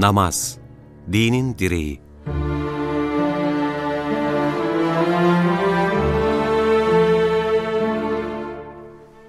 [0.00, 0.58] Namaz,
[1.12, 2.09] dinin direği.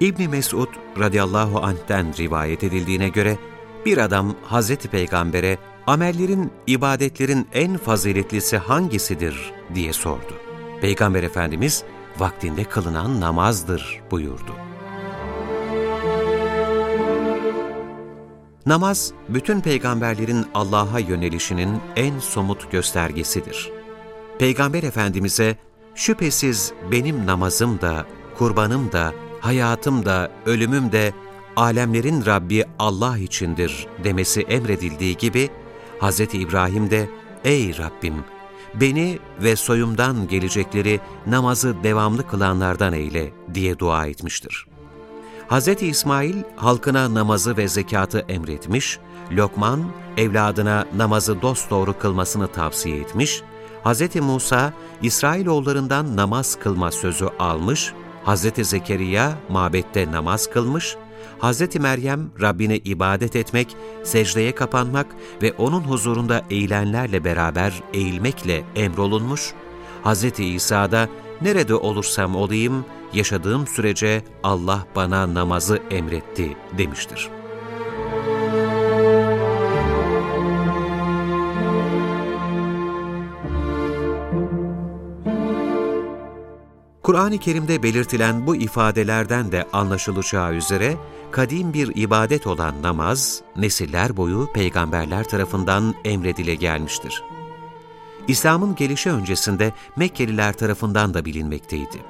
[0.02, 3.38] İbni Mesud radıyallahu anh'ten rivayet edildiğine göre
[3.86, 10.34] bir adam Hazreti Peygamber'e amellerin, ibadetlerin en faziletlisi hangisidir diye sordu.
[10.80, 11.84] Peygamber Efendimiz
[12.18, 14.52] vaktinde kılınan namazdır buyurdu.
[18.66, 23.70] Namaz, bütün peygamberlerin Allah'a yönelişinin en somut göstergesidir.
[24.38, 25.56] Peygamber Efendimiz'e,
[25.94, 28.06] şüphesiz benim namazım da,
[28.38, 29.12] kurbanım da,
[29.42, 31.12] hayatım da, ölümüm de,
[31.56, 35.50] alemlerin Rabbi Allah içindir demesi emredildiği gibi,
[36.00, 36.20] Hz.
[36.20, 37.08] İbrahim de,
[37.44, 38.14] ey Rabbim,
[38.74, 44.66] beni ve soyumdan gelecekleri namazı devamlı kılanlardan eyle diye dua etmiştir.
[45.50, 45.68] Hz.
[45.82, 48.98] İsmail halkına namazı ve zekatı emretmiş,
[49.32, 49.84] Lokman
[50.16, 53.42] evladına namazı dosdoğru kılmasını tavsiye etmiş,
[53.84, 54.16] Hz.
[54.16, 57.92] Musa İsrailoğullarından namaz kılma sözü almış,
[58.26, 58.66] Hz.
[58.68, 60.96] Zekeriya mabette namaz kılmış,
[61.40, 61.76] Hz.
[61.76, 65.06] Meryem Rabbine ibadet etmek, secdeye kapanmak
[65.42, 69.52] ve O'nun huzurunda eğilenlerle beraber eğilmekle emrolunmuş,
[70.04, 70.40] Hz.
[70.40, 71.08] İsa da
[71.42, 77.41] nerede olursam olayım, yaşadığım sürece Allah bana namazı emretti demiştir.
[87.02, 90.96] Kur'an-ı Kerim'de belirtilen bu ifadelerden de anlaşılacağı üzere,
[91.30, 97.22] kadim bir ibadet olan namaz, nesiller boyu peygamberler tarafından emredile gelmiştir.
[98.28, 102.02] İslam'ın gelişi öncesinde Mekkeliler tarafından da bilinmekteydi.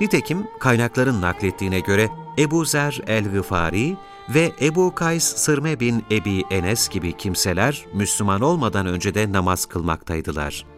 [0.00, 2.08] Nitekim kaynakların naklettiğine göre
[2.38, 3.96] Ebu Zer el-Gıfari
[4.28, 10.75] ve Ebu Kays Sırme bin Ebi Enes gibi kimseler Müslüman olmadan önce de namaz kılmaktaydılar.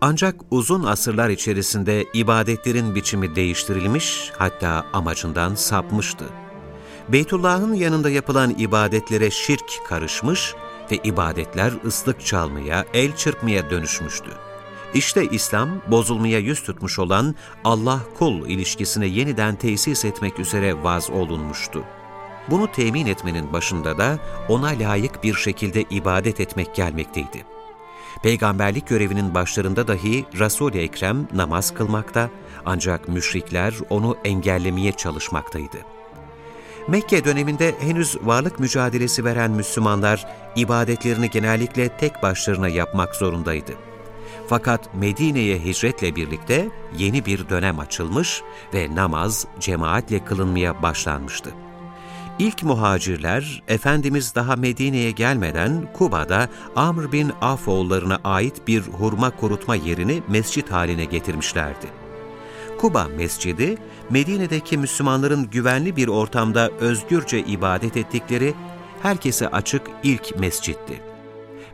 [0.00, 6.24] Ancak uzun asırlar içerisinde ibadetlerin biçimi değiştirilmiş, hatta amacından sapmıştı.
[7.08, 10.54] Beytullah'ın yanında yapılan ibadetlere şirk karışmış
[10.90, 14.30] ve ibadetler ıslık çalmaya, el çırpmaya dönüşmüştü.
[14.94, 17.34] İşte İslam, bozulmaya yüz tutmuş olan
[17.64, 21.84] Allah-kul ilişkisine yeniden tesis etmek üzere vaz olunmuştu.
[22.50, 24.18] Bunu temin etmenin başında da
[24.48, 27.59] ona layık bir şekilde ibadet etmek gelmekteydi.
[28.22, 32.30] Peygamberlik görevinin başlarında dahi Resul-i Ekrem namaz kılmakta,
[32.66, 35.76] ancak müşrikler onu engellemeye çalışmaktaydı.
[36.88, 40.26] Mekke döneminde henüz varlık mücadelesi veren Müslümanlar,
[40.56, 43.72] ibadetlerini genellikle tek başlarına yapmak zorundaydı.
[44.48, 48.42] Fakat Medine'ye hicretle birlikte yeni bir dönem açılmış
[48.74, 51.50] ve namaz cemaatle kılınmaya başlanmıştı.
[52.40, 59.76] İlk muhacirler, Efendimiz daha Medine'ye gelmeden Kuba'da Amr bin Af oğullarına ait bir hurma kurutma
[59.76, 61.86] yerini mescit haline getirmişlerdi.
[62.78, 63.78] Kuba Mescidi,
[64.10, 68.54] Medine'deki Müslümanların güvenli bir ortamda özgürce ibadet ettikleri,
[69.02, 71.00] herkese açık ilk mescitti.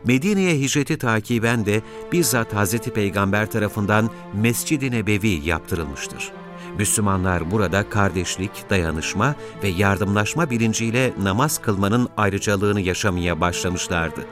[0.05, 2.77] Medine'ye hicreti takiben de bizzat Hz.
[2.77, 6.31] Peygamber tarafından Mescid-i Nebevi yaptırılmıştır.
[6.77, 14.25] Müslümanlar burada kardeşlik, dayanışma ve yardımlaşma bilinciyle namaz kılmanın ayrıcalığını yaşamaya başlamışlardı.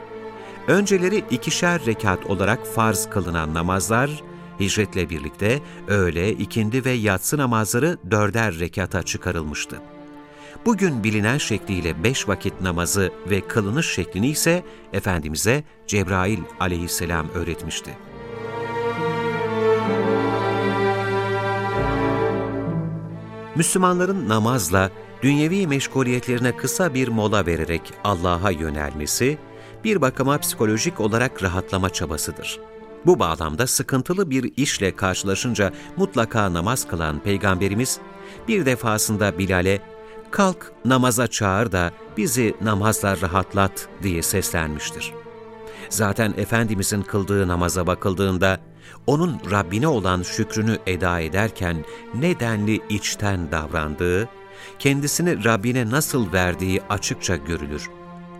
[0.68, 4.22] Önceleri ikişer rekat olarak farz kılınan namazlar,
[4.60, 9.76] hicretle birlikte öğle, ikindi ve yatsı namazları dörder rekata çıkarılmıştı.
[10.66, 18.05] Bugün bilinen şekliyle beş vakit namazı ve kılınış şeklini ise Efendimiz'e Cebrail aleyhisselam öğretmişti.
[23.56, 24.90] Müslümanların namazla,
[25.22, 29.38] dünyevi meşguliyetlerine kısa bir mola vererek Allah'a yönelmesi,
[29.84, 32.60] bir bakıma psikolojik olarak rahatlama çabasıdır.
[33.06, 37.98] Bu bağlamda sıkıntılı bir işle karşılaşınca mutlaka namaz kılan Peygamberimiz,
[38.48, 39.80] bir defasında Bilal'e,
[40.30, 45.12] kalk namaza çağır da bizi namazla rahatlat diye seslenmiştir.
[45.88, 48.60] Zaten Efendimizin kıldığı namaza bakıldığında,
[49.06, 51.84] onun Rabbine olan şükrünü eda ederken
[52.14, 54.28] nedenli içten davrandığı,
[54.78, 57.90] kendisini Rabbine nasıl verdiği açıkça görülür.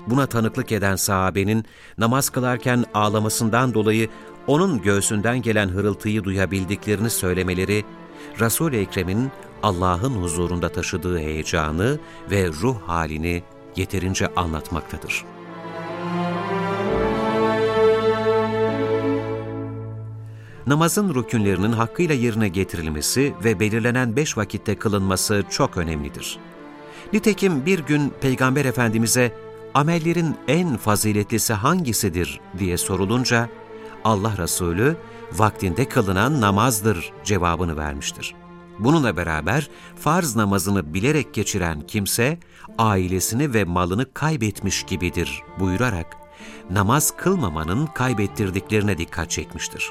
[0.06, 1.64] Buna tanıklık eden sahabenin
[1.98, 4.08] namaz kılarken ağlamasından dolayı
[4.46, 7.84] onun göğsünden gelen hırıltıyı duyabildiklerini söylemeleri,
[8.40, 9.30] Resul-i Ekrem'in
[9.62, 11.98] Allah'ın huzurunda taşıdığı heyecanı
[12.30, 13.42] ve ruh halini
[13.76, 15.35] yeterince anlatmaktadır.
[20.66, 26.38] Namazın rükünlerinin hakkıyla yerine getirilmesi ve belirlenen beş vakitte kılınması çok önemlidir.
[27.12, 29.32] Nitekim bir gün Peygamber Efendimiz'e
[29.74, 33.48] amellerin en faziletlisi hangisidir diye sorulunca,
[34.04, 34.96] Allah Resulü
[35.32, 38.34] vaktinde kılınan namazdır cevabını vermiştir.
[38.78, 42.38] Bununla beraber farz namazını bilerek geçiren kimse
[42.78, 46.06] ailesini ve malını kaybetmiş gibidir buyurarak
[46.70, 49.90] namaz kılmamanın kaybettirdiklerine dikkat çekmiştir.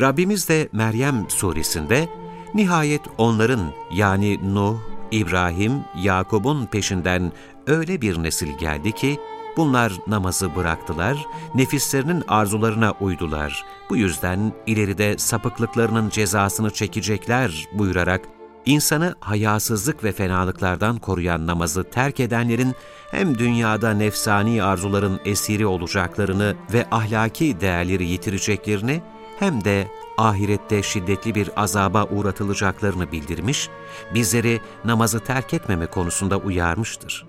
[0.00, 2.08] Rabbimiz de Meryem suresinde
[2.54, 4.76] nihayet onların yani Nuh,
[5.10, 5.72] İbrahim,
[6.02, 7.32] Yakub'un peşinden
[7.66, 9.18] öyle bir nesil geldi ki
[9.56, 13.64] bunlar namazı bıraktılar, nefislerinin arzularına uydular.
[13.90, 18.20] Bu yüzden ileride sapıklıklarının cezasını çekecekler buyurarak
[18.66, 22.74] insanı hayasızlık ve fenalıklardan koruyan namazı terk edenlerin
[23.10, 29.02] hem dünyada nefsani arzuların esiri olacaklarını ve ahlaki değerleri yitireceklerini
[29.42, 33.68] hem de ahirette şiddetli bir azaba uğratılacaklarını bildirmiş,
[34.14, 37.26] bizleri namazı terk etmeme konusunda uyarmıştır.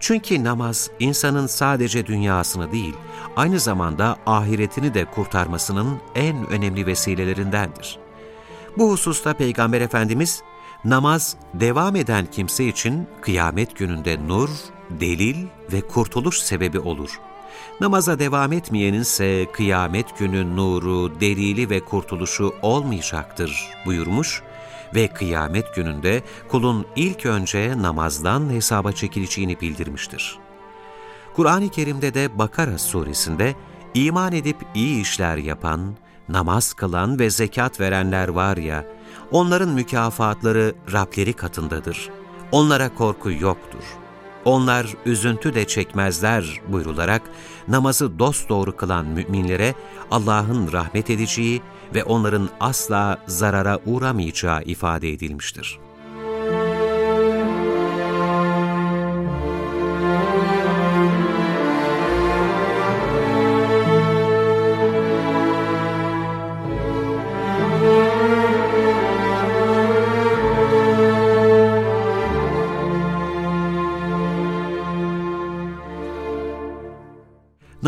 [0.00, 2.94] Çünkü namaz insanın sadece dünyasını değil,
[3.36, 7.98] aynı zamanda ahiretini de kurtarmasının en önemli vesilelerindendir.
[8.78, 10.42] Bu hususta Peygamber Efendimiz,
[10.84, 14.50] namaz devam eden kimse için kıyamet gününde nur,
[14.90, 17.20] delil ve kurtuluş sebebi olur.
[17.80, 24.42] Namaza devam etmeyenin ise kıyamet günü nuru, delili ve kurtuluşu olmayacaktır buyurmuş
[24.94, 30.38] ve kıyamet gününde kulun ilk önce namazdan hesaba çekileceğini bildirmiştir.
[31.36, 33.54] Kur'an-ı Kerim'de de Bakara suresinde
[33.94, 35.94] iman edip iyi işler yapan,
[36.28, 38.84] namaz kılan ve zekat verenler var ya,
[39.30, 42.10] onların mükafatları Rableri katındadır.
[42.52, 43.99] Onlara korku yoktur.
[44.44, 47.22] Onlar üzüntü de çekmezler buyrularak
[47.68, 49.74] namazı dosdoğru kılan müminlere
[50.10, 51.62] Allah'ın rahmet edeceği
[51.94, 55.78] ve onların asla zarara uğramayacağı ifade edilmiştir.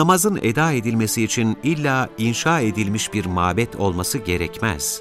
[0.03, 5.01] Namazın eda edilmesi için illa inşa edilmiş bir mabet olması gerekmez.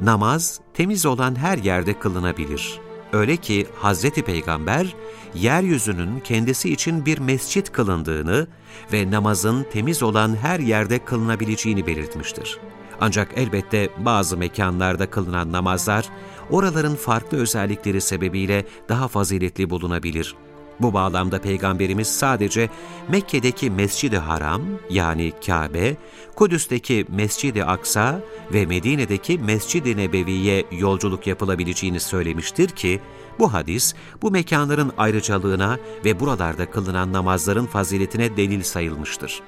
[0.00, 2.80] Namaz, temiz olan her yerde kılınabilir.
[3.12, 4.94] Öyle ki Hazreti Peygamber,
[5.34, 8.46] yeryüzünün kendisi için bir mescit kılındığını
[8.92, 12.58] ve namazın temiz olan her yerde kılınabileceğini belirtmiştir.
[13.00, 16.08] Ancak elbette bazı mekanlarda kılınan namazlar,
[16.50, 20.34] oraların farklı özellikleri sebebiyle daha faziletli bulunabilir.
[20.80, 22.68] Bu bağlamda Peygamberimiz sadece
[23.08, 25.96] Mekke'deki Mescid-i Haram yani Kabe,
[26.34, 28.20] Kudüs'teki Mescid-i Aksa
[28.52, 33.00] ve Medine'deki Mescid-i Nebevi'ye yolculuk yapılabileceğini söylemiştir ki,
[33.38, 39.42] bu hadis bu mekanların ayrıcalığına ve buralarda kılınan namazların faziletine delil sayılmıştır.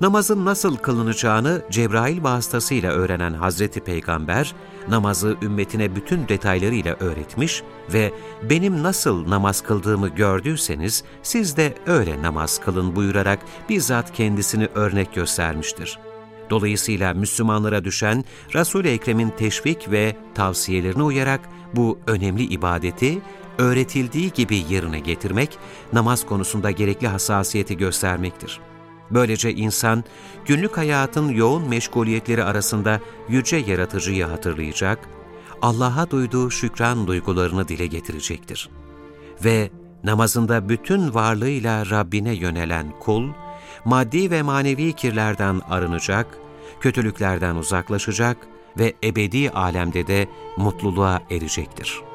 [0.00, 4.54] Namazın nasıl kılınacağını Cebrail vasıtasıyla öğrenen Hazreti Peygamber,
[4.88, 7.62] namazı ümmetine bütün detaylarıyla öğretmiş
[7.92, 8.12] ve
[8.50, 13.38] benim nasıl namaz kıldığımı gördüyseniz siz de öyle namaz kılın buyurarak
[13.68, 15.98] bizzat kendisini örnek göstermiştir.
[16.50, 18.24] Dolayısıyla Müslümanlara düşen
[18.54, 21.40] Resul-i Ekrem'in teşvik ve tavsiyelerine uyarak
[21.74, 23.18] bu önemli ibadeti
[23.58, 25.58] öğretildiği gibi yerine getirmek,
[25.92, 28.60] namaz konusunda gerekli hassasiyeti göstermektir.
[29.10, 30.04] Böylece insan
[30.46, 34.98] günlük hayatın yoğun meşguliyetleri arasında yüce yaratıcıyı hatırlayacak,
[35.62, 38.68] Allah'a duyduğu şükran duygularını dile getirecektir.
[39.44, 39.70] Ve
[40.04, 43.28] namazında bütün varlığıyla Rabbine yönelen kul,
[43.84, 46.26] maddi ve manevi kirlerden arınacak,
[46.80, 48.36] kötülüklerden uzaklaşacak
[48.78, 52.08] ve ebedi alemde de mutluluğa erecektir.''